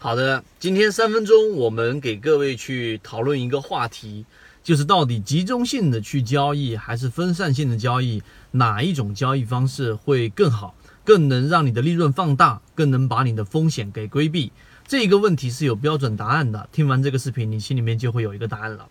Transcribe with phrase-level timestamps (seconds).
[0.00, 4.24] 好的，今天三分钟，我们给各位去讨论一个话题，
[4.62, 8.22] 就是到底集中性的去交易还是分散性的交易，
[8.52, 10.72] 哪一种交易方式会更好，
[11.02, 14.52] 更能让你的利润放大，更能把你的风险给规避？
[14.86, 16.68] 这一个问题是有标准答案的。
[16.70, 18.88] 听完这个视频，你心里面就会有一个答案了。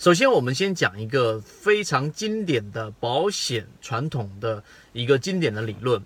[0.00, 6.02] 首先，我们先讲一个非常经典的保险传统的一个经典的理论。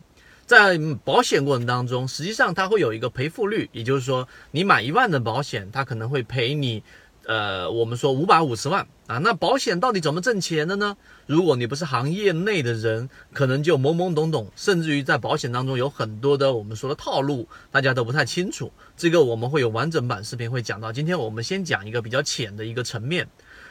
[0.50, 6.82] 在保险过程当中，实际上它会有一个赔付率，也就是说，你买一万的保险，它可能会赔你，
[7.24, 9.18] 呃，我们说五百五十万啊。
[9.18, 10.96] 那保险到底怎么挣钱的呢？
[11.26, 18.72] 如果你不是行业内的人，可能就懵懵懂懂，甚至于在保险当中有很多的我们说的套路，大家都不太清楚。
[18.96, 20.92] 这个我们会有完整版视频会讲到。
[20.92, 23.28] 今天我们先讲一个比较浅的一个层面。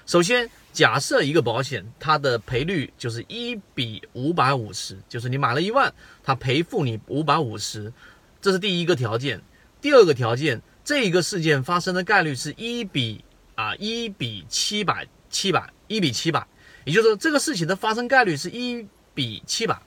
[0.09, 7.94] 首先，假设一个保险它的赔率就是一比五百五十，就是你买了一万，它赔付你五百五十，
[8.41, 9.40] 这是第一个条件。
[9.80, 16.47] 第二个条件，这一个事件发生的概率是一比啊一比七百七百一比七百，
[16.86, 19.80] 也就是说这个事情的发生概率是一比七百。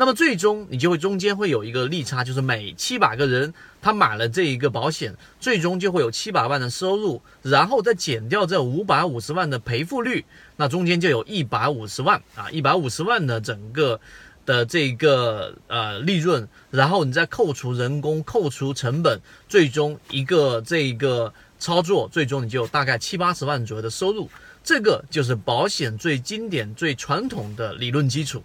[0.00, 10.24] 那么最终你就会中间会有一个利差，就是每七百个人他买了这一个保险，最终就会有七百万的收入，然后再减掉这五百五十万的赔付率，
[10.56, 14.00] 那中间就有一百五十万啊，一百五十万的整个
[14.46, 24.30] 的这个呃利润，然后你再扣除人工、扣除成本，最终一个这个操作，最终你就大概七八十万左右的收入，
[24.64, 28.42] 这个就是保险最经典、最传统的理论基础。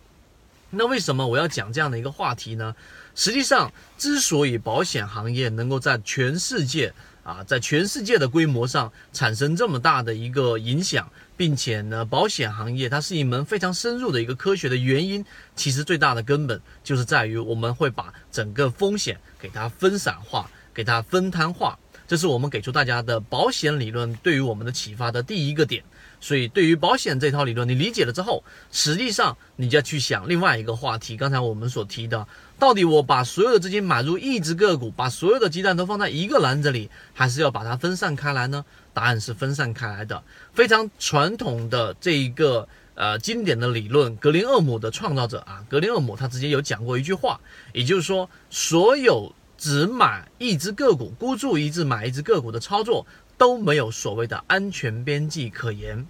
[0.69, 2.75] 那为什么我要讲这样的一个话题呢？
[3.13, 15.23] 实际上，之所以保险行业能够在全世界啊，在全世界的规模上产生这么大的一个影响，并且呢，保险行业它是一门非常深入的一个科学的原因，
[15.55, 21.79] 其实最大的根本就是在于我们会把整个风险给它分散化，给它分摊化。
[22.07, 25.83] 这是我们给出大家的保险理论对于我们的启发的第一个点。
[26.21, 31.15] 所以，对于保险这套理论，你理解了之后，实际上你就要去想另外一个话题。
[31.15, 32.25] 刚才我们所提的，
[32.57, 38.65] 到底我把所有的资金买入一只个股，把所有的鸡蛋都放在一个篮子里，还是要把它分散开来呢？
[38.93, 40.23] 答案是分散开来的。
[40.53, 47.39] 非常传统的这一个呃经典的理论，格林厄姆的创造者啊，格林厄姆他直接有讲过一句话，
[47.73, 53.05] 也就是说，所有只买一只个股，孤注一掷买一只个股的操作
[53.37, 56.05] 都没有所谓的安全边际可言。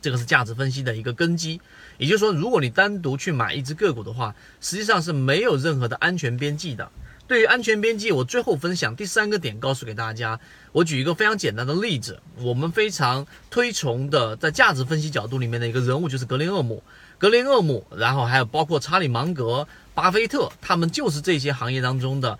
[0.00, 1.60] 这个是价值分析的一个根基，
[1.96, 6.88] 也就是说，如果你单独去买一只个股的话，实际上是没有任何的安全边际的。
[7.26, 10.38] 对于安全边际，我最后分享第三个点，告诉给大家。
[10.72, 16.82] 我举一个非常简单的例子，我们非常推崇的，在价值分析角度里面的一个人物就是格林厄姆。
[17.18, 22.38] 格林厄姆，然后还有包括查理芒格、巴菲特，他们就是这些行业当中的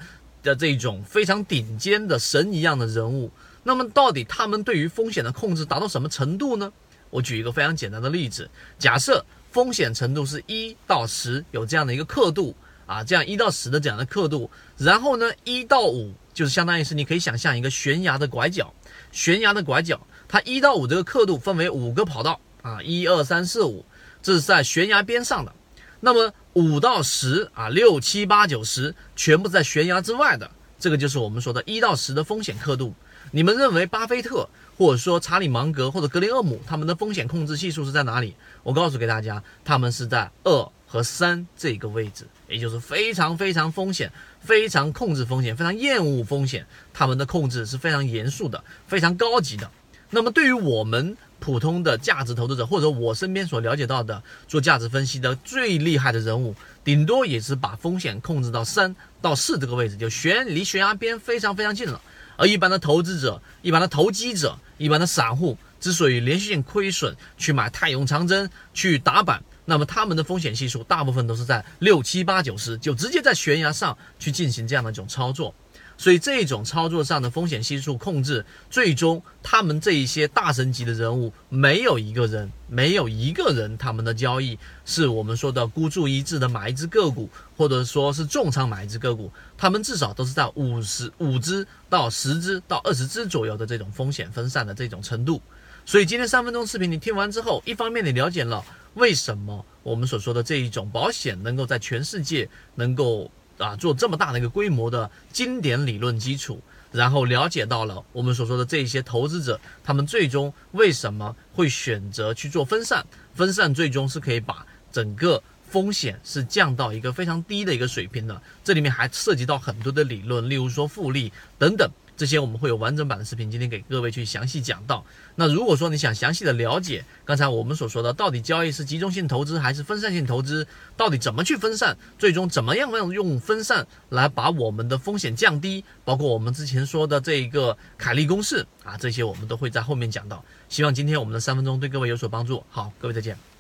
[0.48, 3.30] 的这种非常顶尖的神一样的人物。
[3.62, 6.72] 那么，到底他们对于风险的控制达到什么程度呢？
[7.10, 8.48] 我举一个非常简单的例子，
[8.78, 12.54] 假设风险程度是一到十，有这样的一个刻度
[12.86, 18.72] 啊，这样一到十的这样的刻度，然后呢，一到五就是相当于是你可以想象一个悬崖的拐角，
[19.12, 23.84] 悬崖的拐角，它一到五这个刻度分为五个跑道啊，一二三四五，
[24.22, 25.52] 这是在悬崖边上的，
[26.00, 32.92] 那么五到十啊，六七八九十全部在悬崖之外的，这个就是我们说的一到十的风险刻度。
[33.30, 34.48] 你们认为巴菲特？
[34.76, 38.34] 或者说查理芒格或者格林厄姆他们的风险控制系数是在哪里？
[38.64, 49.70] 我告诉给大家，他们是在二和三这个位置，也就是非常非常风险，非常控制风险，非常厌恶风险，他们的控制是非常严肃的，非常高级的。
[50.10, 62.00] 那么对于我们普通的价值投资者，或者我身边所了解到的做价值分析的最厉害的人物，顶多也是把风险控制到三到四这个位置，就悬离悬崖边非常非常近了。
[62.36, 75.54] 而一般的投资者、一般的投机者、一般的散户，之所以连续性亏损去买泰永长征去打板，那么他们的风险系数大部分都是在六七八九十，就直接在悬崖上去进行这样的一种操作。
[76.00, 95.42] 所以这种操作上的风险系数控制，最终他们这一些大神级的人物，没有一个人，没有一个人，他们的交易是我们说的孤注一掷的买一只个股，或者说是重仓买一只个股，他们至少都是在五十五只到十只到二十只左右的这种风险分散的这种程度。
[95.84, 103.28] 所以今天三分钟视频你听完之后，一方面你了解了为什么我们所说的这一种保险能够在全世界能够。
[103.58, 106.60] 啊，做这么大的一个规模的经典理论基础，
[106.92, 113.04] 然后了解到了我们所说的这些投资者，他们最终为什么会选择去做分散？
[113.34, 118.40] 分散最终是可以把整个风险是降到一个非常低的一个水平的。
[118.64, 121.90] 这里面还涉及到很多的理论，例如说复利等等。
[122.18, 125.06] 这些我们会有完整版的视频，今天给各位去详细讲到。
[125.36, 130.66] 那如果说你想详细的了解刚才我们所说的，到底交易是集中性投资还是分散性投资，
[130.96, 140.44] 到底怎么去分散，最终怎么样用分散来把我们的风险降低，包括我们之前说的这一个凯利公式啊，这些我们都会在后面讲到。
[140.68, 142.64] 希望今天我们的三分钟对各位有所帮助。
[142.68, 143.57] 好，各位再见。